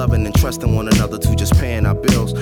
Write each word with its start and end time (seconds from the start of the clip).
loving 0.00 0.24
and 0.24 0.34
trusting 0.34 0.74
one 0.74 0.88
another 0.88 1.18
to 1.18 1.36
just 1.36 1.52
paying 1.60 1.84
our 1.84 1.94
bills 1.94 2.32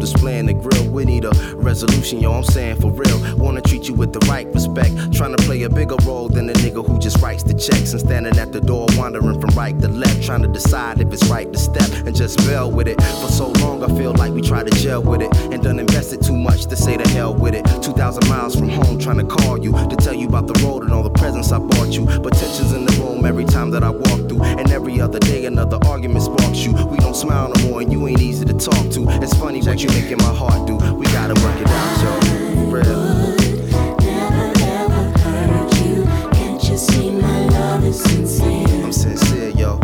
displaying 0.00 0.46
the 0.46 0.54
grill. 0.54 0.90
We 0.90 1.04
need 1.04 1.24
a 1.24 1.30
resolution, 1.54 2.20
yo, 2.20 2.32
I'm 2.32 2.44
saying 2.44 2.80
for 2.80 2.90
real. 2.90 3.36
Wanna 3.36 3.60
treat 3.60 3.86
you 3.88 3.94
with 3.94 4.12
the 4.12 4.20
right 4.26 4.46
respect. 4.52 5.12
Trying 5.12 5.36
to 5.36 5.42
play 5.44 5.62
a 5.62 5.68
bigger 5.70 5.96
role 6.04 6.28
than 6.28 6.46
the 6.46 6.54
nigga 6.54 6.84
who 6.84 6.98
just 6.98 7.22
writes 7.22 7.42
the 7.42 7.54
checks 7.54 7.92
and 7.92 8.00
standing 8.00 8.36
at 8.38 8.52
the 8.52 8.60
door, 8.60 8.86
wandering 8.96 9.40
from 9.40 9.50
right 9.50 9.78
to 9.80 9.88
left. 9.88 10.22
Trying 10.24 10.42
to 10.42 10.48
decide 10.48 11.00
if 11.00 11.12
it's 11.12 11.26
right 11.28 11.50
to 11.52 11.58
step 11.58 11.88
and 12.06 12.16
just 12.16 12.38
bail 12.38 12.70
with 12.70 12.88
it. 12.88 13.00
For 13.20 13.28
so 13.28 13.48
long, 13.60 13.84
I 13.84 13.88
feel 13.96 14.12
like 14.14 14.32
we 14.32 14.40
tried 14.40 14.66
to 14.66 14.76
gel 14.78 15.02
with 15.02 15.22
it 15.22 15.34
and 15.52 15.62
done 15.62 15.78
invested 15.78 16.22
too 16.22 16.36
much 16.36 16.66
to 16.66 16.76
say 16.76 16.96
the 16.96 17.08
hell 17.10 17.34
with 17.34 17.54
it. 17.54 17.64
2,000 17.82 18.28
miles 18.28 18.56
from 18.56 18.68
home, 18.68 18.98
trying 18.98 19.18
to 19.18 19.26
call 19.26 19.58
you 19.62 19.72
to 19.72 19.96
tell 19.96 20.14
you 20.14 20.26
about 20.28 20.46
the 20.46 20.58
road 20.64 20.82
and 20.82 20.92
all 20.92 21.02
the 21.02 21.10
presents 21.10 21.52
I 21.52 21.58
bought 21.58 21.92
you. 21.92 22.06
But 22.06 22.32
tensions 22.34 22.72
in 22.72 22.86
the 22.86 22.92
room 23.02 23.24
every 23.24 23.44
time 23.44 23.70
that 23.70 23.84
I 23.84 23.90
walk 23.90 24.28
through. 24.28 24.42
And 24.42 24.70
every 24.72 25.00
other 25.00 25.18
day, 25.18 25.44
another 25.44 25.78
argument 25.86 26.24
sparks 26.24 26.64
you. 26.64 26.72
We 26.72 26.96
don't 26.98 27.16
smile 27.16 27.52
no 27.54 27.68
more, 27.68 27.80
and 27.82 27.92
you 27.92 28.06
ain't 28.08 28.20
easy 28.20 28.44
to 28.46 28.54
talk 28.54 28.90
to. 28.92 29.04
It's 29.22 29.36
funny 29.36 29.60
what 29.60 29.82
you 29.82 29.89
making 29.90 30.18
my 30.18 30.34
heart 30.34 30.66
do. 30.66 30.76
We 30.94 31.06
gotta 31.06 31.34
work 31.42 31.60
it 31.60 31.68
out, 31.68 32.02
yo. 32.02 32.12
For 32.54 32.76
real. 32.76 33.36
See 36.80 37.10
my 37.10 37.44
love 37.48 37.84
is 37.84 38.02
sincere. 38.02 38.66
I'm 38.82 38.90
sincere, 38.90 39.50
yo. 39.50 39.78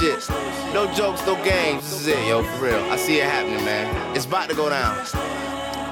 No. 0.00 0.18
No 0.72 0.92
jokes, 0.94 1.24
no 1.26 1.36
games. 1.44 1.82
This 1.84 2.00
is 2.00 2.06
it, 2.08 2.26
yo, 2.26 2.42
for 2.42 2.64
real. 2.64 2.80
I 2.90 2.96
see 2.96 3.20
it 3.20 3.24
happening, 3.24 3.64
man. 3.64 4.16
It's 4.16 4.24
about 4.26 4.48
to 4.48 4.54
go 4.54 4.68
down. 4.68 5.04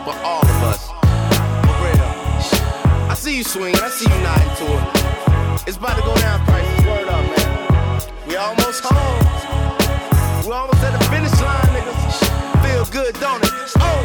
For 0.04 0.14
all 0.24 0.42
of 0.42 0.62
us. 0.64 0.88
For 0.88 1.76
real. 1.84 3.10
I 3.10 3.14
see 3.14 3.36
you 3.36 3.44
swinging. 3.44 3.80
I 3.80 3.88
see 3.90 4.10
you 4.10 4.20
nodding 4.22 4.54
to 4.58 4.64
it. 4.74 5.68
It's 5.68 5.76
about 5.76 5.96
to 5.96 6.02
go 6.02 6.14
down, 6.16 6.44
Price. 6.46 6.66
Word 6.86 7.08
up, 7.08 7.24
man. 7.36 8.02
We 8.26 8.36
almost 8.36 8.82
home. 8.84 10.46
We 10.46 10.52
almost 10.52 10.82
at 10.82 10.98
the 10.98 11.04
finish 11.06 11.40
line, 11.40 11.70
niggas. 11.70 12.66
Feel 12.66 12.84
good, 12.86 13.14
don't 13.20 13.42
it? 13.44 13.52
Oh, 13.78 14.02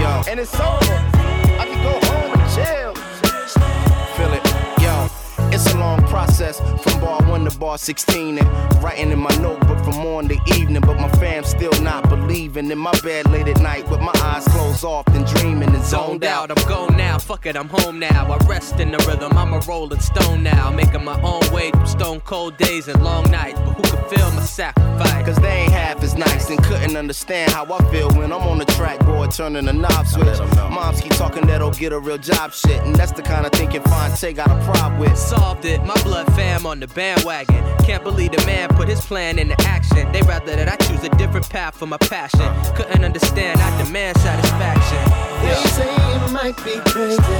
yo, 0.00 0.22
and 0.30 0.40
it's 0.40 0.54
over. 0.58 0.94
I 1.60 1.66
can 1.68 1.80
go 1.82 1.94
home 2.08 2.32
and 2.34 2.42
chill. 2.50 2.94
Feel 4.16 4.32
it, 4.34 4.44
yo. 4.82 5.08
It's 5.54 5.67
long 5.78 6.02
process 6.06 6.60
from 6.82 7.00
bar 7.00 7.22
one 7.28 7.44
to 7.44 7.58
bar 7.58 7.78
16 7.78 8.38
and 8.38 8.82
writing 8.82 9.10
in 9.10 9.18
my 9.18 9.34
notebook 9.36 9.78
from 9.84 9.96
morning 9.96 10.38
to 10.38 10.54
evening. 10.54 10.80
But 10.80 10.98
my 10.98 11.08
fam 11.12 11.44
still 11.44 11.72
not 11.82 12.08
believing 12.08 12.70
in 12.70 12.78
my 12.78 12.92
bed 13.00 13.30
late 13.30 13.48
at 13.48 13.60
night 13.60 13.88
with 13.88 14.00
my 14.00 14.12
eyes 14.22 14.44
closed 14.48 14.84
off 14.84 15.06
and 15.08 15.26
dreaming 15.26 15.74
and 15.74 15.84
zoned 15.84 16.08
Zoned 16.08 16.24
out, 16.24 16.50
out. 16.50 16.58
I'm 16.58 16.68
gone 16.68 16.96
now. 16.96 17.18
Fuck 17.18 17.46
it, 17.46 17.56
I'm 17.56 17.68
home 17.68 17.98
now. 17.98 18.32
I 18.32 18.36
rest 18.46 18.80
in 18.80 18.90
the 18.90 18.98
rhythm. 19.08 19.36
I'm 19.36 19.52
a 19.52 19.60
rolling 19.60 20.00
stone 20.00 20.42
now. 20.42 20.70
Making 20.70 21.04
my 21.04 21.20
own 21.22 21.42
way 21.52 21.70
through 21.70 21.86
stone 21.86 22.20
cold 22.20 22.56
days 22.56 22.88
and 22.88 23.02
long 23.02 23.30
nights. 23.30 23.58
But 23.60 23.74
who 23.74 23.82
could 23.82 24.18
feel 24.18 24.30
my 24.32 24.42
sacrifice? 24.42 25.26
Cause 25.26 25.36
they 25.36 25.62
ain't 25.62 25.72
half 25.72 26.02
as 26.02 26.16
nice 26.16 26.48
and 26.48 26.62
couldn't 26.64 26.96
understand 26.96 27.52
how 27.52 27.64
I 27.72 27.78
feel 27.90 28.10
when 28.12 28.32
I'm 28.32 28.42
on 28.42 28.58
the 28.58 28.64
track, 28.64 28.98
boy, 29.00 29.26
turning 29.28 29.66
the 29.66 29.72
knob 29.72 30.06
switch. 30.06 30.38
Moms 30.70 31.00
keep 31.00 31.12
talking 31.12 31.46
that'll 31.46 31.70
get 31.72 31.92
a 31.92 31.98
real 31.98 32.16
job 32.18 32.52
shit, 32.52 32.82
and 32.82 32.94
that's 32.94 33.12
the 33.12 33.22
kind 33.22 33.44
of 33.44 33.52
thinking 33.52 33.82
Phonte 33.82 34.32
got 34.34 34.50
a 34.50 34.58
problem 34.64 34.98
with. 34.98 35.18
Solved 35.18 35.64
it, 35.66 35.67
my 35.76 36.00
blood 36.02 36.26
fam 36.34 36.66
on 36.66 36.80
the 36.80 36.86
bandwagon. 36.88 37.62
Can't 37.84 38.02
believe 38.02 38.32
the 38.32 38.44
man 38.46 38.68
put 38.70 38.88
his 38.88 39.00
plan 39.00 39.38
into 39.38 39.54
action. 39.62 40.10
They 40.12 40.22
rather 40.22 40.56
that 40.56 40.68
I 40.68 40.76
choose 40.86 41.04
a 41.04 41.10
different 41.10 41.48
path 41.50 41.76
for 41.76 41.86
my 41.86 41.98
passion. 41.98 42.48
Couldn't 42.74 43.04
understand, 43.04 43.60
I 43.60 43.84
demand 43.84 44.16
satisfaction. 44.18 45.04
They 45.42 45.54
say 45.76 45.94
it 46.16 46.32
might 46.32 46.56
be 46.64 46.80
crazy, 46.90 47.38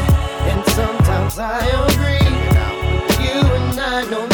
and 0.50 0.64
sometimes 0.70 1.38
I 1.38 1.64
agree. 1.88 2.28
You 3.25 3.40
and 3.40 3.80
I 3.80 4.04
know 4.10 4.27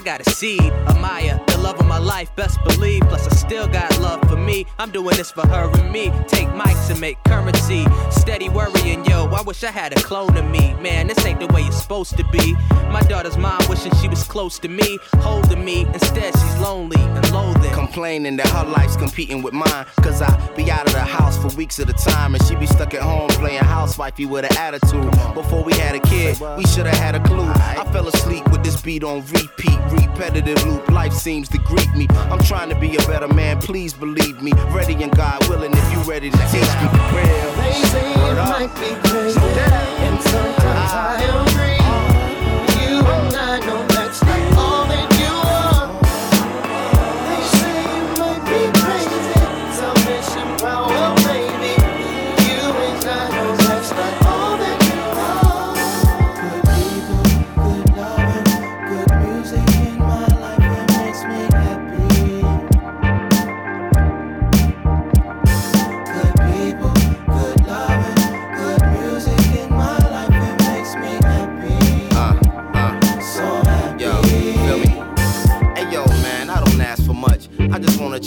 I 0.00 0.02
got 0.02 0.26
a 0.26 0.30
seed, 0.30 0.72
Amaya, 0.86 1.44
the 1.44 1.49
love 1.70 1.80
of 1.80 1.86
my 1.86 1.98
life, 1.98 2.34
best 2.34 2.58
believe. 2.64 3.02
Plus, 3.02 3.26
I 3.26 3.34
still 3.34 3.68
got 3.68 3.98
love 4.00 4.20
for 4.28 4.36
me. 4.36 4.66
I'm 4.78 4.90
doing 4.90 5.16
this 5.16 5.30
for 5.30 5.46
her 5.46 5.70
and 5.78 5.92
me. 5.92 6.10
Take 6.26 6.48
mics 6.48 6.90
and 6.90 7.00
make 7.00 7.22
currency. 7.24 7.86
Steady 8.10 8.48
worrying, 8.48 9.04
yo. 9.04 9.26
I 9.26 9.42
wish 9.42 9.62
I 9.62 9.70
had 9.70 9.92
a 9.92 10.02
clone 10.02 10.36
of 10.36 10.44
me. 10.50 10.74
Man, 10.74 11.06
this 11.06 11.24
ain't 11.24 11.38
the 11.38 11.46
way 11.48 11.62
it's 11.62 11.80
supposed 11.80 12.16
to 12.16 12.24
be. 12.30 12.54
My 12.90 13.02
daughter's 13.02 13.38
mom 13.38 13.60
wishing 13.68 13.92
she 13.96 14.08
was 14.08 14.24
close 14.24 14.58
to 14.60 14.68
me, 14.68 14.98
holding 15.18 15.64
me. 15.64 15.86
Instead, 15.94 16.34
she's 16.34 16.58
lonely 16.58 17.00
and 17.00 17.32
loathing. 17.32 17.72
Complaining 17.72 18.36
that 18.36 18.48
her 18.48 18.64
life's 18.64 18.96
competing 18.96 19.42
with 19.42 19.54
mine. 19.54 19.86
Cause 20.02 20.22
I 20.22 20.30
be 20.56 20.70
out 20.70 20.86
of 20.86 20.92
the 20.92 21.00
house 21.00 21.38
for 21.38 21.56
weeks 21.56 21.78
at 21.78 21.88
a 21.88 21.92
time, 21.92 22.34
and 22.34 22.42
she 22.44 22.56
be 22.56 22.66
stuck 22.66 22.94
at 22.94 23.02
home 23.02 23.28
playing 23.28 23.62
housewifey 23.62 24.28
with 24.28 24.44
an 24.44 24.56
attitude. 24.56 25.10
Before 25.34 25.62
we 25.62 25.72
had 25.74 25.94
a 25.94 26.00
kid, 26.00 26.36
we 26.56 26.64
should've 26.64 26.94
had 26.94 27.14
a 27.14 27.20
clue. 27.20 27.50
I 27.54 27.88
fell 27.92 28.08
asleep 28.08 28.48
with 28.50 28.64
this 28.64 28.80
beat 28.82 29.04
on 29.04 29.24
repeat, 29.26 29.78
repetitive 29.90 30.64
loop. 30.66 30.88
Life 30.90 31.12
seems 31.12 31.48
to 31.50 31.59
greet 31.64 31.92
me. 31.94 32.06
I'm 32.30 32.40
trying 32.40 32.68
to 32.70 32.74
be 32.74 32.96
a 32.96 33.02
better 33.06 33.28
man, 33.28 33.60
please 33.60 33.92
believe 33.92 34.42
me. 34.42 34.52
Ready 34.70 34.94
and 35.02 35.14
God 35.16 35.46
willing 35.48 35.72
if 35.72 35.92
you 35.92 35.98
ready 36.02 36.30
to 36.30 36.38
teach 36.52 36.72
me 36.80 36.88
for 36.88 37.16
real. 37.16 37.50
They 37.56 37.72
say 37.92 38.12
it 38.12 38.34
might 38.36 38.74
be 38.80 39.08
crazy, 39.08 39.40
and 39.40 40.20
sometimes 40.22 40.92
I. 40.92 41.70
You 41.70 41.79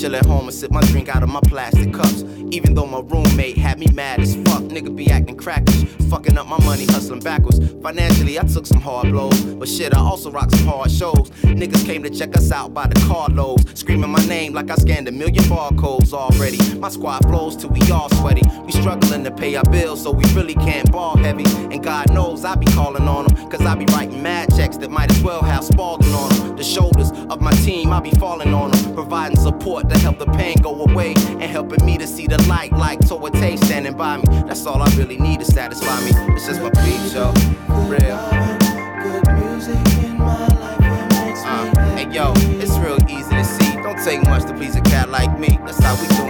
chill 0.03 0.17
at 0.17 0.25
home 0.25 0.42
sip 0.53 0.71
my 0.71 0.81
drink 0.81 1.09
out 1.13 1.23
of 1.23 1.29
my 1.29 1.41
plastic 1.41 1.93
cups. 1.93 2.23
Even 2.51 2.75
though 2.75 2.85
my 2.85 2.99
roommate 2.99 3.57
had 3.57 3.79
me 3.79 3.87
mad 3.93 4.19
as 4.19 4.35
fuck, 4.35 4.61
nigga 4.63 4.95
be 4.95 5.09
acting 5.09 5.35
crackish, 5.35 5.85
fucking 6.09 6.37
up 6.37 6.45
my 6.47 6.63
money, 6.63 6.85
hustling 6.85 7.19
backwards. 7.19 7.59
Financially, 7.81 8.37
I 8.39 8.43
took 8.43 8.67
some 8.67 8.79
hard 8.79 9.09
blows, 9.09 9.41
but 9.55 9.67
shit, 9.67 9.93
I 9.95 9.99
also 9.99 10.29
rocked 10.29 10.55
some 10.55 10.67
hard 10.67 10.91
shows. 10.91 11.31
Niggas 11.41 11.85
came 11.85 12.03
to 12.03 12.09
check 12.09 12.37
us 12.37 12.51
out 12.51 12.73
by 12.73 12.85
the 12.87 12.99
carloads, 13.07 13.79
screaming 13.79 14.11
my 14.11 14.23
name 14.27 14.53
like 14.53 14.69
I 14.69 14.75
scanned 14.75 15.07
a 15.07 15.11
million 15.11 15.43
barcodes 15.45 16.13
already. 16.13 16.57
My 16.77 16.89
squad 16.89 17.23
flows 17.23 17.55
till 17.55 17.71
we 17.71 17.81
all 17.91 18.09
sweaty. 18.09 18.47
We 18.63 18.71
struggling 18.71 19.23
to 19.23 19.31
pay 19.31 19.55
our 19.55 19.63
bills, 19.71 20.03
so 20.03 20.11
we 20.11 20.23
really 20.33 20.55
can't 20.55 20.91
ball 20.91 21.17
heavy. 21.17 21.45
And 21.73 21.83
God 21.83 22.13
knows 22.13 22.45
I 22.45 22.55
be 22.55 22.67
calling 22.67 23.07
on 23.07 23.25
them, 23.25 23.49
cause 23.49 23.61
I 23.61 23.75
be 23.75 23.85
writing 23.93 24.21
mad 24.21 24.55
checks 24.55 24.77
that 24.77 24.91
might 24.91 25.11
as 25.11 25.21
well 25.23 25.41
have 25.41 25.63
Spalding 25.63 26.13
on 26.13 26.29
them. 26.29 26.55
The 26.57 26.63
shoulders 26.63 27.11
of 27.11 27.41
my 27.41 27.51
team, 27.51 27.91
I 27.91 27.99
be 27.99 28.11
falling 28.11 28.53
on 28.53 28.71
them, 28.71 28.93
providing 28.93 29.37
support 29.37 29.89
to 29.89 29.97
help 29.97 30.19
the 30.19 30.27
pain 30.43 30.61
go 30.61 30.83
away, 30.83 31.13
and 31.41 31.43
helping 31.43 31.85
me 31.85 31.97
to 31.97 32.05
see 32.05 32.27
the 32.27 32.41
light 32.43 32.71
like 32.73 32.99
Toate 33.07 33.57
standing 33.59 33.95
by 33.95 34.17
me. 34.17 34.23
That's 34.47 34.65
all 34.65 34.81
I 34.81 34.89
really 34.97 35.17
need 35.17 35.39
to 35.39 35.45
satisfy 35.45 35.97
me. 36.05 36.11
It's 36.35 36.47
just 36.47 36.61
my 36.61 36.69
beat, 36.83 37.03
yo. 37.13 37.31
For 37.67 37.83
real. 37.93 38.19
Good 39.03 39.25
music 39.39 39.83
in 40.03 40.17
my 40.17 40.47
life, 40.47 40.79
it 40.81 41.07
makes 41.25 41.43
me 41.43 41.49
Uh, 41.49 41.95
hey 41.95 42.07
yo, 42.11 42.33
it's 42.61 42.75
real 42.83 42.99
easy 43.09 43.35
to 43.39 43.45
see. 43.45 43.71
Don't 43.83 43.99
take 44.03 44.21
much 44.23 44.43
to 44.49 44.53
please 44.53 44.75
a 44.75 44.81
cat 44.81 45.09
like 45.09 45.33
me. 45.39 45.59
That's 45.65 45.81
how 45.83 45.95
we 46.01 46.07
doing 46.07 46.22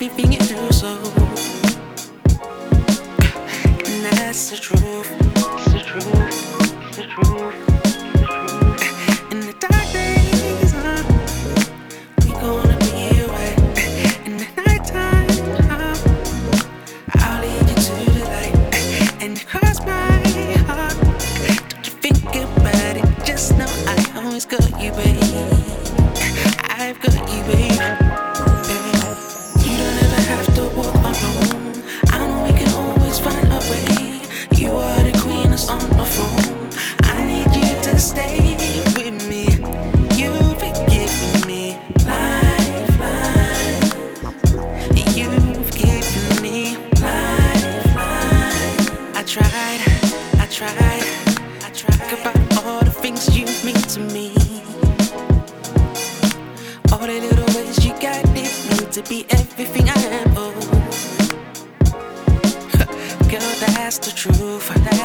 everything 0.00 0.30
you 0.30 0.38
through 0.38 0.70
so. 0.70 0.86
And 3.84 4.04
that's 4.04 4.50
the 4.50 4.56
truth. 4.56 5.10
It's 5.56 5.72
the 5.72 5.80
truth. 5.84 6.86
It's 6.86 6.96
the 6.98 7.02
truth. 7.02 7.67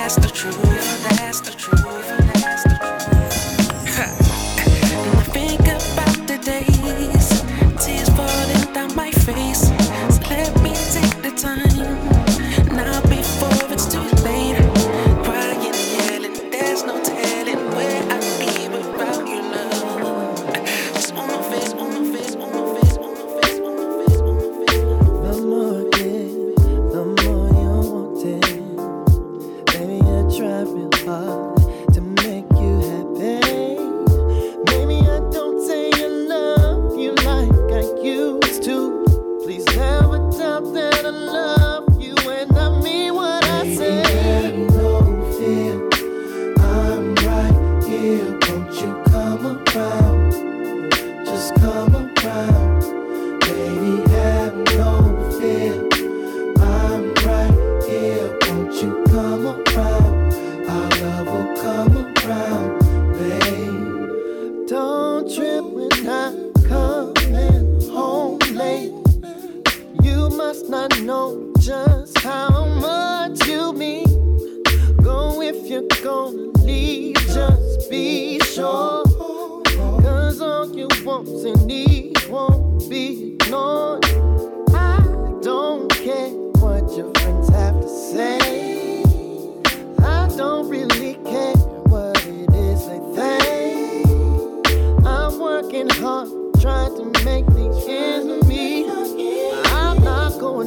that's 0.03 0.15
the 0.17 0.27
truth. 0.27 0.61
That's 1.17 1.39
the 1.39 1.52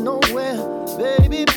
nowhere, 0.06 0.56
baby. 0.96 1.55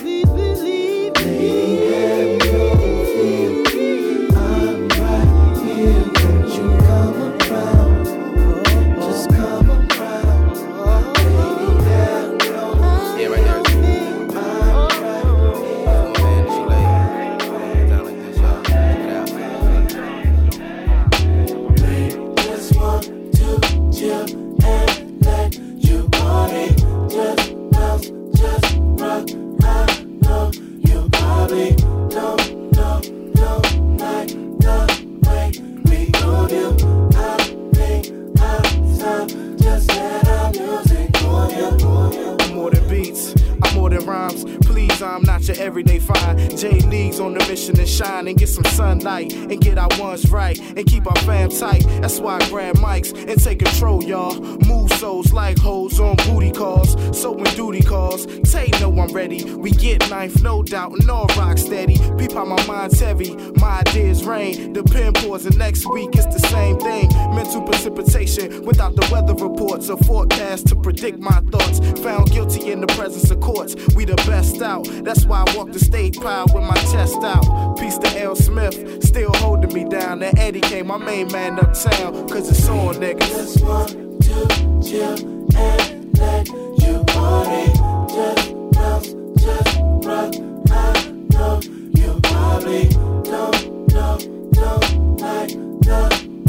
and 53.14 53.42
take 53.42 53.60
control, 53.60 54.04
y'all. 54.04 54.40
Move 54.66 54.92
souls 54.94 55.34
like 55.34 55.58
hoes 55.58 56.00
on 56.00 56.16
booty 56.28 56.52
calls. 56.52 56.96
So 57.20 57.32
when 57.32 57.54
duty 57.56 57.82
calls, 57.82 58.28
say 58.50 58.70
no, 58.80 58.90
I'm 59.00 59.12
ready. 59.14 59.44
We 59.56 59.72
get 59.72 60.10
knife, 60.10 60.42
no 60.42 60.64
doubt, 60.64 60.94
and 60.94 61.10
all 61.10 61.28
rock 61.38 61.58
steady. 61.58 61.98
Peep 62.18 62.34
how 62.34 62.46
my 62.46 62.64
mind's 62.66 63.00
heavy, 63.00 63.36
my 63.56 63.80
ideas 63.88 64.26
rain. 64.26 64.74
The 64.74 64.84
pen 64.84 65.14
pours, 65.14 65.46
and 65.46 65.58
next 65.58 65.90
week 65.90 66.10
it's 66.14 66.26
the 66.28 66.48
same 66.48 66.78
thing. 66.80 67.10
Mental 67.34 67.62
precipitation 67.62 68.66
without 68.66 68.96
the 68.96 69.08
weather 69.12 69.34
reports 69.34 69.90
or 69.90 69.98
forecast 69.98 70.68
to 70.68 70.76
predict 70.76 71.20
my 71.20 71.40
thoughts. 71.52 71.80
Found 72.02 72.32
guilty 72.32 72.72
in 72.72 72.82
the 72.82 72.88
presence 72.88 73.32
of 73.32 73.40
courts. 73.40 73.76
We 73.96 74.06
the 74.06 74.16
best 74.28 74.62
out. 74.62 74.88
That's 75.04 75.26
why 75.26 75.44
I 75.48 75.56
walk 75.56 75.72
the 75.72 75.80
stage 75.80 76.18
proud 76.18 76.54
with 76.54 76.64
my 76.64 76.76
chest 76.92 77.18
out. 77.24 77.78
Peace 77.78 77.98
to 78.00 78.22
L. 78.22 78.36
Smith, 78.36 79.04
still 79.04 79.34
holding 79.36 79.74
me 79.74 79.84
down. 79.84 80.22
And 80.24 80.38
Eddie 80.38 80.62
came, 80.62 80.88
my 80.88 80.98
main 80.98 81.32
man 81.32 81.60
uptown, 81.60 82.28
cause 82.28 82.50
it's 82.50 82.68
on 82.68 82.99
niggas. 83.00 83.30
Just 83.30 83.62
want 83.64 83.90
to 84.24 84.48
chill 84.84 85.16
and 85.56 86.20
let 86.20 86.48
you 86.48 87.04
party. 87.08 87.72
Just 88.14 88.46
bounce, 88.74 89.08
just 89.42 89.80
rock. 90.06 90.34
I 90.72 91.12
know 91.32 91.62
you 91.96 92.20
probably 92.24 92.90
don't, 93.24 93.88
know, 93.94 94.18
don't 94.52 95.22
like 95.22 95.50
the 95.88 96.02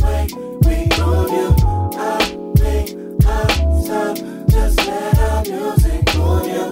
way 0.02 0.26
we 0.66 0.76
do 0.98 1.08
you. 1.36 1.48
I 1.96 2.18
think 2.58 2.86
I'm 3.24 3.50
time. 3.86 4.16
Just 4.48 4.76
let 4.86 5.18
our 5.18 5.42
music 5.44 6.14
on 6.16 6.44
you. 6.48 6.66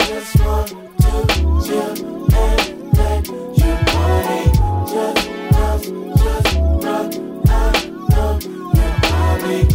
Just 0.00 0.40
want 0.40 0.68
to 1.02 1.14
chill 1.64 2.34
and 2.34 2.98
let 2.98 3.28
you. 3.58 3.63
You. 9.44 9.73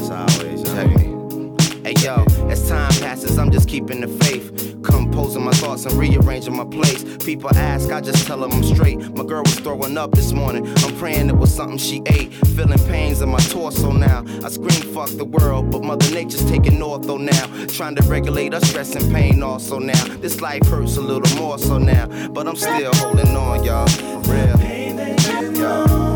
For 0.00 0.14
real. 0.14 0.18
Don't 0.18 0.38
last 0.38 0.40
always. 0.40 0.62
Check 0.62 0.96
me. 0.96 1.18
Hey 1.84 1.94
yo, 2.04 2.24
as 2.50 2.68
time 2.68 2.90
passes, 3.00 3.38
I'm 3.38 3.50
just 3.50 3.68
keeping 3.68 4.00
the 4.00 4.08
faith. 4.24 4.76
Composing 4.82 5.42
my 5.42 5.52
thoughts 5.52 5.86
and 5.86 5.94
rearranging 5.94 6.56
my 6.56 6.64
place. 6.64 7.02
People 7.24 7.50
ask, 7.56 7.90
I 7.90 8.00
just 8.00 8.26
tell 8.26 8.38
them 8.38 8.52
I'm 8.52 8.62
straight. 8.62 8.98
My 9.16 9.24
girl 9.24 9.42
was 9.42 9.58
throwing 9.58 9.96
up 9.96 10.12
this 10.12 10.32
morning. 10.32 10.66
I'm 10.84 10.96
praying 10.96 11.28
it 11.28 11.36
was 11.36 11.54
something 11.54 11.78
she 11.78 12.02
ate. 12.06 12.34
Feeling 12.48 12.78
pains 12.86 13.22
in 13.22 13.28
my 13.30 13.38
torso 13.38 13.90
now. 13.92 14.24
I 14.44 14.50
scream, 14.50 14.94
fuck 14.94 15.08
the 15.10 15.24
world, 15.24 15.70
but 15.70 15.82
Mother 15.82 16.10
Nature's 16.14 16.44
taking 16.44 16.78
ortho 16.78 17.18
now. 17.18 17.66
Trying 17.66 17.96
to 17.96 18.02
regulate 18.02 18.52
her 18.52 18.60
stress 18.60 18.94
and 18.94 19.12
pain 19.12 19.42
also 19.42 19.78
now. 19.78 20.04
This 20.18 20.40
life 20.40 20.66
hurts 20.66 20.96
a 20.96 21.00
little 21.00 21.36
more 21.38 21.58
so 21.58 21.78
now. 21.78 22.06
But 22.28 22.46
I'm 22.48 22.56
still 22.56 22.94
holding 22.94 23.34
on, 23.36 23.64
y'all. 23.64 23.86
For 23.86 24.32
real. 24.32 25.58
Yo. 25.58 26.07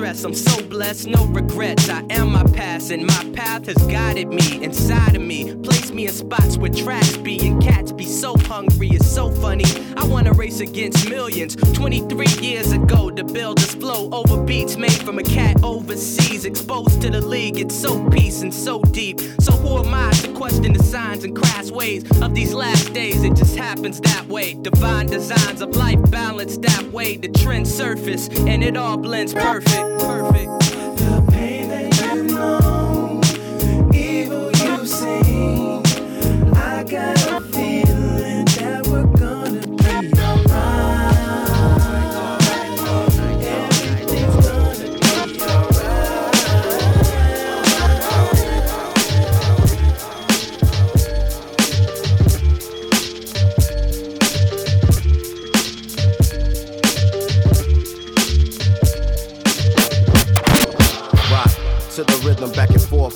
Stress. 0.00 0.24
I'm 0.24 0.34
so 0.34 0.62
blessed, 0.62 1.08
no 1.08 1.26
regrets. 1.26 1.90
I 1.90 2.02
am 2.08 2.32
my 2.32 2.42
past, 2.54 2.90
and 2.90 3.06
my 3.06 3.30
path 3.34 3.66
has 3.66 3.76
guided 3.86 4.28
me 4.28 4.64
inside 4.64 5.14
of 5.14 5.20
me. 5.20 5.54
Place 5.56 5.90
me 5.90 6.06
in 6.06 6.12
spots 6.12 6.56
where 6.56 6.70
tracks 6.70 7.18
be 7.18 7.38
and 7.46 7.62
cats 7.62 7.92
be 7.92 8.04
so 8.04 8.34
hungry. 8.38 8.88
It's 8.88 9.06
so 9.06 9.30
funny. 9.30 9.66
I 10.00 10.04
wanna 10.06 10.32
race 10.32 10.60
against 10.60 11.10
millions. 11.10 11.56
23 11.74 12.26
years 12.40 12.72
ago, 12.72 13.10
to 13.10 13.22
build 13.22 13.58
this 13.58 13.74
flow 13.74 14.08
over 14.12 14.42
beats 14.42 14.78
made 14.78 15.02
from 15.02 15.18
a 15.18 15.22
cat 15.22 15.62
overseas. 15.62 16.46
Exposed 16.46 17.02
to 17.02 17.10
the 17.10 17.20
league, 17.20 17.60
it's 17.60 17.74
so 17.74 18.08
peace 18.08 18.40
and 18.40 18.52
so 18.52 18.80
deep. 18.80 19.20
So 19.40 19.52
who 19.52 19.78
am 19.78 19.92
I 19.92 20.10
to 20.22 20.32
question 20.32 20.72
the 20.72 20.82
signs 20.82 21.24
and 21.24 21.36
crass 21.36 21.70
ways 21.70 22.02
of 22.22 22.34
these 22.34 22.54
last 22.54 22.94
days? 22.94 23.22
It 23.22 23.36
just 23.36 23.56
happens 23.56 24.00
that 24.00 24.26
way. 24.26 24.54
Divine 24.54 25.06
designs 25.06 25.60
of 25.60 25.76
life 25.76 26.00
balanced 26.10 26.62
that 26.62 26.84
way. 26.92 27.18
The 27.18 27.28
trend 27.28 27.68
surface 27.68 28.28
and 28.28 28.64
it 28.64 28.78
all 28.78 28.96
blends 28.96 29.34
perfect. 29.34 30.00
Perfect. 30.00 30.59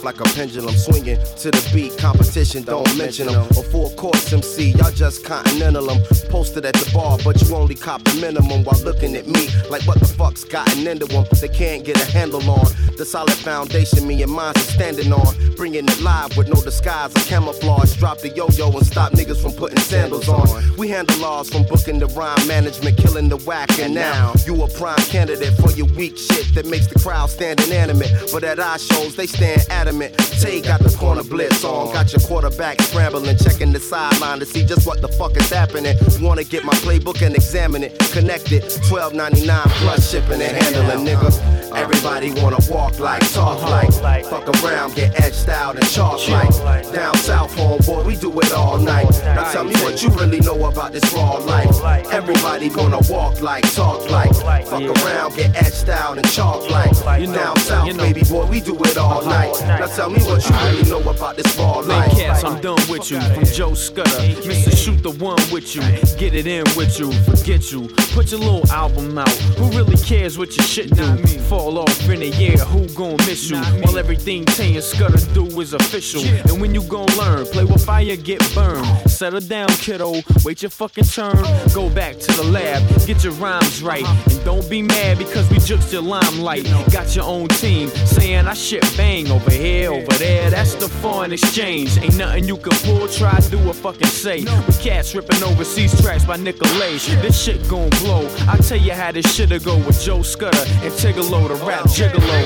Like 0.04 0.20
a 0.20 0.24
pendulum 0.34 0.76
swinging 0.76 1.18
to 1.38 1.50
the 1.50 1.70
beat. 1.72 1.96
Competition 1.98 2.62
don't 2.62 2.96
mention 2.96 3.26
them 3.26 3.46
or 3.56 3.64
full 3.64 3.90
course 3.96 4.32
MC 4.32 4.70
y'all 4.78 4.90
just 4.90 5.24
continental 5.24 5.90
'em. 5.90 6.00
posted 6.28 6.64
at 6.64 6.74
the 6.74 6.90
bar 6.92 7.18
but 7.24 7.40
you 7.40 7.54
only 7.54 7.74
cop 7.74 8.02
the 8.04 8.14
minimum 8.20 8.64
while 8.64 8.80
looking 8.82 9.16
at 9.16 9.26
me 9.26 9.48
like 9.70 9.82
what 9.82 9.98
the 9.98 10.06
fuck's 10.06 10.44
gotten 10.44 10.86
into 10.86 11.06
them 11.06 11.24
they 11.40 11.48
can't 11.48 11.84
get 11.84 11.96
a 11.96 12.10
handle 12.12 12.42
on 12.50 12.66
the 12.96 13.04
solid 13.04 13.34
foundation 13.34 14.06
me 14.06 14.22
and 14.22 14.30
mine's 14.30 14.56
are 14.56 14.60
standing 14.60 15.12
on. 15.12 15.34
Bringing 15.56 15.84
it 15.84 16.00
live 16.00 16.36
with 16.36 16.48
no 16.48 16.60
disguise 16.60 17.14
or 17.14 17.20
camouflage. 17.20 17.94
Drop 17.96 18.18
the 18.18 18.28
yo-yo 18.28 18.70
and 18.70 18.86
stop 18.86 19.12
niggas 19.12 19.42
from 19.42 19.52
putting 19.52 19.78
sandals 19.78 20.28
on. 20.28 20.46
We 20.76 20.88
handle 20.88 21.18
laws 21.18 21.48
from 21.50 21.64
booking 21.64 21.98
the 21.98 22.06
rhyme 22.06 22.46
management 22.46 22.96
killing 22.96 23.28
the 23.28 23.36
whack 23.38 23.78
and 23.78 23.94
now. 23.94 24.32
you 24.46 24.62
a 24.62 24.68
prime 24.68 25.04
candidate 25.10 25.54
for 25.54 25.70
your 25.72 25.86
weak 25.96 26.16
shit 26.18 26.54
that 26.54 26.66
makes 26.66 26.86
the 26.86 26.98
crowd 26.98 27.30
stand 27.30 27.60
inanimate. 27.60 28.10
But 28.32 28.44
at 28.44 28.58
our 28.58 28.78
shows 28.78 29.16
they 29.16 29.26
stand 29.26 29.66
adamant 29.70 29.93
Tay 30.00 30.60
got 30.60 30.80
the 30.80 30.94
corner 30.98 31.22
blitz 31.22 31.64
on. 31.64 31.92
Got 31.92 32.12
your 32.12 32.20
quarterback 32.22 32.80
scrambling 32.82 33.36
checking 33.36 33.72
the 33.72 33.80
sideline 33.80 34.40
to 34.40 34.46
see 34.46 34.64
just 34.64 34.86
what 34.86 35.00
the 35.00 35.08
fuck 35.08 35.36
is 35.36 35.48
happening. 35.50 35.96
Wanna 36.20 36.44
get 36.44 36.64
my 36.64 36.74
playbook 36.84 37.22
and 37.24 37.34
examine 37.34 37.84
it. 37.84 37.98
Connected 38.12 38.62
12.99 38.62 39.46
plus 39.82 40.10
shipping 40.10 40.42
and 40.42 40.56
handling 40.56 41.06
nigga. 41.06 41.54
Everybody 41.74 42.30
wanna 42.40 42.58
walk 42.68 42.98
like 42.98 43.22
talk 43.32 43.60
like. 43.62 43.92
Fuck 44.26 44.48
around 44.62 44.94
get 44.94 45.18
edged 45.20 45.48
out 45.48 45.76
and 45.76 45.86
chalk 45.88 46.28
like. 46.28 46.50
Down 46.92 47.14
south 47.16 47.54
homeboy 47.56 48.04
we 48.04 48.16
do 48.16 48.30
it 48.40 48.52
all 48.52 48.78
night. 48.78 49.10
Now 49.24 49.50
tell 49.52 49.64
me 49.64 49.74
what 49.76 50.02
you 50.02 50.08
really 50.10 50.40
know 50.40 50.64
about 50.66 50.92
this 50.92 51.12
raw 51.12 51.38
life. 51.38 51.82
Everybody 52.12 52.68
gonna 52.68 53.00
walk 53.08 53.40
like 53.40 53.64
talk 53.74 54.08
like. 54.10 54.34
Fuck 54.66 54.82
around 54.82 55.36
get 55.36 55.54
etched 55.56 55.88
out 55.88 56.16
and 56.16 56.28
chalk 56.30 56.68
like. 56.70 56.92
Down 57.24 57.56
south 57.56 57.96
baby 57.96 58.22
boy 58.22 58.46
we 58.46 58.60
do 58.60 58.76
it 58.84 58.96
all 58.96 59.24
night 59.24 59.54
now 59.86 59.94
tell 59.94 60.10
me 60.10 60.22
what 60.24 60.48
you 60.48 60.56
really 60.56 60.88
know 60.88 61.10
about 61.10 61.36
this 61.36 61.58
Late 61.58 61.86
life 61.86 62.10
cats, 62.12 62.44
I'm 62.44 62.60
done 62.60 62.78
with 62.88 63.10
you. 63.10 63.20
From 63.20 63.44
Joe 63.44 63.70
Scudda, 63.70 64.34
Mr. 64.42 64.76
Shoot 64.76 65.02
the 65.02 65.10
one 65.10 65.40
with 65.52 65.74
you. 65.74 65.82
Get 66.18 66.34
it 66.34 66.46
in 66.46 66.64
with 66.76 66.98
you, 66.98 67.12
forget 67.24 67.70
you. 67.72 67.88
Put 68.12 68.30
your 68.30 68.40
little 68.40 68.66
album 68.70 69.18
out. 69.18 69.28
Who 69.58 69.68
really 69.76 69.96
cares 69.96 70.38
what 70.38 70.56
your 70.56 70.66
shit 70.66 70.94
do? 70.94 71.16
Fall 71.48 71.78
off 71.78 72.08
in 72.08 72.22
a 72.22 72.26
year, 72.26 72.56
who 72.56 72.88
gon' 72.94 73.16
miss 73.26 73.50
you? 73.50 73.58
While 73.82 73.98
everything 73.98 74.44
Tay 74.44 74.74
and 74.74 74.84
Scudda 74.84 75.32
do 75.34 75.44
is 75.60 75.74
official. 75.74 76.22
And 76.50 76.60
when 76.60 76.74
you 76.74 76.82
gon' 76.84 77.08
learn, 77.18 77.46
play 77.46 77.64
with 77.64 77.84
fire, 77.84 78.16
get 78.16 78.40
burned. 78.54 78.86
Settle 79.10 79.40
down, 79.40 79.68
kiddo. 79.68 80.14
Wait 80.44 80.62
your 80.62 80.70
fucking 80.70 81.04
turn. 81.04 81.44
Go 81.74 81.90
back 81.90 82.18
to 82.18 82.32
the 82.32 82.44
lab, 82.44 82.82
get 83.06 83.22
your 83.22 83.34
rhymes 83.34 83.82
right. 83.82 84.06
And 84.30 84.44
don't 84.44 84.68
be 84.70 84.82
mad 84.82 85.18
because 85.18 85.48
we 85.50 85.56
juked 85.56 85.92
your 85.92 86.02
limelight. 86.02 86.64
Got 86.92 87.14
your 87.14 87.24
own 87.24 87.48
team 87.48 87.88
saying 87.88 88.46
I 88.46 88.54
shit 88.54 88.82
bang 88.96 89.30
over 89.30 89.50
here, 89.50 89.73
over 89.82 90.12
there. 90.18 90.50
That's 90.50 90.74
the 90.74 90.88
foreign 90.88 91.32
exchange. 91.32 91.98
Ain't 91.98 92.16
nothing 92.16 92.44
you 92.44 92.56
can 92.56 92.76
pull, 92.84 93.08
try, 93.08 93.38
do, 93.50 93.58
or 93.68 93.74
fucking 93.74 94.06
say. 94.06 94.44
With 94.66 94.80
cats 94.80 95.14
ripping 95.14 95.42
overseas 95.42 96.00
tracks 96.00 96.24
by 96.24 96.36
Nicolay. 96.36 96.98
This 97.22 97.42
shit 97.42 97.68
gon' 97.68 97.90
blow. 98.02 98.28
I 98.48 98.56
tell 98.58 98.78
you 98.78 98.92
how 98.92 99.12
this 99.12 99.26
shit'll 99.34 99.58
go 99.58 99.76
with 99.78 100.00
Joe 100.00 100.20
Scudda 100.20 100.64
and 100.82 100.92
Tigallo, 100.92 101.48
the 101.48 101.54
rap 101.66 101.82
oh. 101.84 101.88
gigolo. 101.88 102.38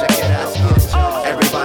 Check 0.00 0.18
it 0.18 0.30
out. 0.30 0.56
Oh. 0.94 1.09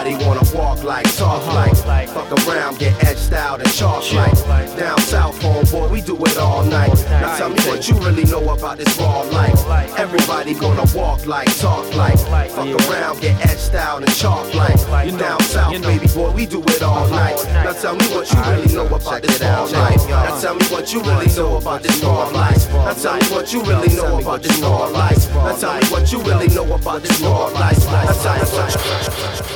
Everybody 0.05 0.29
wanna 0.29 0.45
walk 0.53 0.83
like, 0.83 1.17
talk 1.17 1.43
like, 1.47 1.75
fuck 2.09 2.31
around, 2.47 2.77
get 2.77 2.93
edged 3.03 3.33
out 3.33 3.59
and 3.59 3.71
chalk 3.73 4.13
like. 4.13 4.35
Down 4.77 4.99
south, 4.99 5.39
homeboy, 5.39 5.89
we 5.89 5.99
do 5.99 6.15
it 6.25 6.37
all 6.37 6.63
night. 6.63 6.93
Now 7.09 7.35
tell 7.35 7.49
me 7.49 7.59
what 7.63 7.89
you 7.89 7.95
really 7.95 8.23
know 8.25 8.53
about 8.53 8.77
this 8.77 8.99
raw 8.99 9.21
life. 9.21 9.57
Everybody 9.97 10.53
gonna 10.53 10.85
walk 10.93 11.25
like, 11.25 11.47
talk 11.57 11.91
like, 11.95 12.19
fuck 12.19 12.67
around, 12.87 13.19
get 13.19 13.43
edged 13.49 13.73
out 13.73 14.03
and 14.03 14.13
chalk 14.13 14.53
like. 14.53 14.77
Down 15.17 15.39
south, 15.41 15.81
baby 15.81 16.07
boy, 16.13 16.29
we 16.33 16.45
do 16.45 16.61
it 16.61 16.83
all 16.83 17.07
night. 17.09 17.43
Now 17.47 17.73
tell 17.73 17.95
me 17.95 18.05
what 18.13 18.31
you 18.31 18.39
really 18.43 18.75
know 18.75 18.85
about 18.85 19.23
this 19.23 19.41
raw 19.41 19.63
life. 19.63 20.07
Now 20.07 20.39
tell 20.39 20.53
me 20.53 20.65
what 20.67 20.93
you 20.93 21.01
really 21.01 21.33
know 21.33 21.57
about 21.57 21.81
this 21.81 22.03
raw 22.03 22.29
life. 22.29 22.69
Now 22.69 22.93
tell 22.93 23.17
me 23.17 23.25
what 23.25 23.51
you 23.51 23.63
really 23.63 23.95
know 23.95 24.19
about 24.19 24.43
this 24.43 24.59
raw 24.59 24.85
life. 24.85 25.33
Now 25.33 25.55
tell 25.55 25.73
me 25.73 25.87
what 25.87 26.11
you 26.11 26.21
really 26.21 26.53
know 26.53 26.75
about 26.75 27.01
this 27.01 27.19
raw 27.21 27.45
life. 27.47 27.83
Now 27.87 28.13
tell 28.13 28.35
me 28.35 28.45
what 28.51 29.49
you 29.49 29.54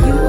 back 0.00 0.21